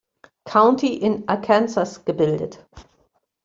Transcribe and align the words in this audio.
County 0.47 0.95
in 0.95 1.25
Arkansas 1.27 1.99
gebildet. 2.03 2.57